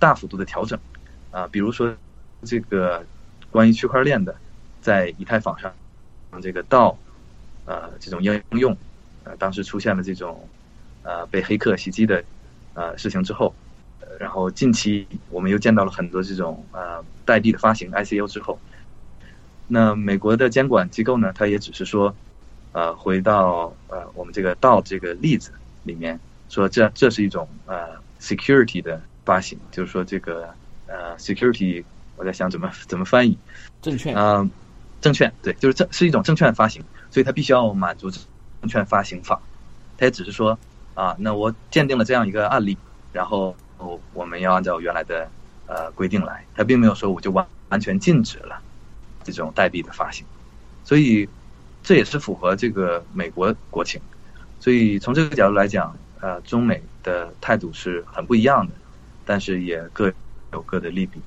[0.00, 0.76] 大幅度的调整，
[1.30, 1.94] 啊，比如说
[2.42, 3.06] 这个
[3.52, 4.34] 关于区块链的，
[4.80, 5.72] 在以太坊上，
[6.42, 6.98] 这个道，
[7.64, 8.76] 呃，这种应用，
[9.22, 10.48] 呃，当时出现了这种，
[11.06, 12.22] 呃，被黑客袭击的。
[12.78, 13.54] 呃，事情之后，
[14.20, 18.60] 然后近期我们又见到了很多这种呃代币的发行 ICO 之后，
[19.66, 22.14] 那美国的监管机构呢，它也只是说，
[22.72, 25.52] 呃，回到呃我们这个道这个例子
[25.84, 30.54] 里面说，这这是一种呃 security 的发行，就是说这个
[30.84, 31.82] 呃 security，
[32.16, 33.38] 我在想怎么怎么翻译，
[33.80, 34.46] 证券啊，
[35.00, 39.40] 证券对，就是证是一种证券发行，所以它必须要满足证券发行法，
[39.96, 40.58] 它也只是说。
[40.96, 42.76] 啊，那我鉴定了这样一个案例，
[43.12, 43.54] 然后
[44.14, 45.28] 我们要按照原来的
[45.66, 48.60] 呃规定来，他并没有说我就完完全禁止了
[49.22, 50.24] 这种代币的发行，
[50.84, 51.28] 所以
[51.82, 54.00] 这也是符合这个美国国情。
[54.58, 58.72] 所以从这个角度来讲，呃，中美的态度是很不一样的，
[59.26, 60.10] 但是也各
[60.52, 61.20] 有各的利弊。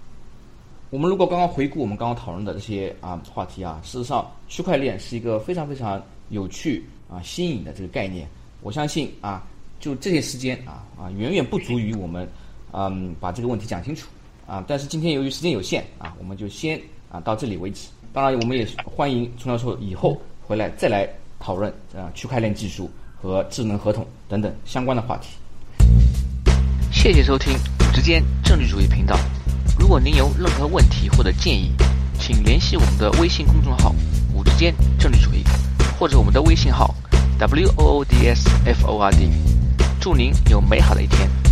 [0.89, 8.27] 我们如果刚刚回顾我们刚刚讨论的这些啊话题啊，事实上区块链是一个非常非常有趣啊新颖的这个概念。
[8.61, 9.43] 我相信啊，
[9.79, 12.27] 就这些时间啊啊远远不足以我们
[12.73, 14.07] 嗯把这个问题讲清楚
[14.45, 14.63] 啊。
[14.67, 16.79] 但是今天由于时间有限啊，我们就先
[17.11, 17.87] 啊到这里为止。
[18.11, 21.07] 当然，我们也欢迎陈教授以后回来再来
[21.39, 25.29] 讨论啊区块链技术和智能合同等等相关的话题。
[26.91, 29.15] 谢谢收听五之间政治主义频道。
[29.79, 31.71] 如果您有任何问题或者建议，
[32.19, 33.95] 请联系我们的微信公众号
[34.35, 35.43] “五之间政治主义”，
[35.97, 36.93] 或者我们的微信号
[37.37, 39.29] “w o o d s f o r d”。
[39.99, 41.48] 祝您有美好的一天。